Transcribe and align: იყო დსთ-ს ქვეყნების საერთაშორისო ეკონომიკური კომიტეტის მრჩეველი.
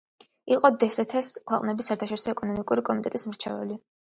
იყო 0.55 0.71
დსთ-ს 0.83 1.29
ქვეყნების 1.51 1.91
საერთაშორისო 1.91 2.35
ეკონომიკური 2.35 2.89
კომიტეტის 2.89 3.31
მრჩეველი. 3.35 3.83